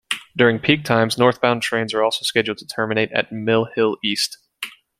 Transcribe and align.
During 0.35 0.57
peak 0.57 0.83
times, 0.83 1.19
northbound 1.19 1.61
trains 1.61 1.93
are 1.93 2.01
also 2.01 2.23
scheduled 2.23 2.57
to 2.57 2.65
terminate 2.65 3.11
at 3.11 3.31
Mill 3.31 3.65
Hill 3.65 3.97
East. 4.03 4.39